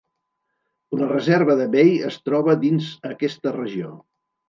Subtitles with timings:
[1.01, 3.97] La reserva de Bay es troba dins aquesta regió.